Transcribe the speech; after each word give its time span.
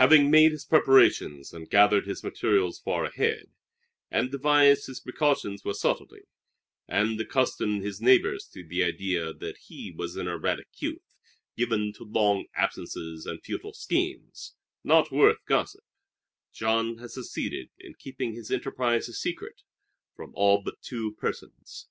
Having 0.00 0.30
made 0.30 0.52
his 0.52 0.64
preparations 0.64 1.52
and 1.52 1.68
gathered 1.68 2.06
his 2.06 2.24
materials 2.24 2.80
far 2.80 3.04
ahead, 3.04 3.50
and 4.10 4.30
devised 4.30 4.86
his 4.86 4.98
precautions 4.98 5.62
with 5.62 5.76
subtlety, 5.76 6.22
and 6.86 7.20
accustomed 7.20 7.82
his 7.84 8.00
neighbors 8.00 8.48
to 8.54 8.66
the 8.66 8.82
idea 8.82 9.34
that 9.34 9.58
he 9.58 9.92
was 9.94 10.16
an 10.16 10.26
erratic 10.26 10.68
youth, 10.78 11.02
given 11.54 11.92
to 11.92 12.04
long 12.04 12.46
absences 12.54 13.26
and 13.26 13.42
futile 13.44 13.74
schemes, 13.74 14.54
not 14.84 15.12
worth 15.12 15.44
gossip, 15.44 15.84
Jean 16.50 16.96
had 16.96 17.10
succeeded 17.10 17.68
in 17.78 17.92
keeping 17.92 18.32
his 18.32 18.50
enterprise 18.50 19.06
a 19.06 19.12
secret 19.12 19.60
from 20.16 20.30
all 20.34 20.62
but 20.62 20.80
two 20.80 21.12
persons. 21.16 21.88